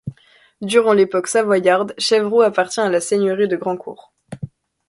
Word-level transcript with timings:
Durant 0.63 0.93
l'époque 0.93 1.27
savoyarde, 1.27 1.93
Chevroux 1.99 2.41
appartient 2.41 2.79
à 2.79 2.89
la 2.89 2.99
seigneurie 2.99 3.47
de 3.47 3.55
Grandcour. 3.55 4.11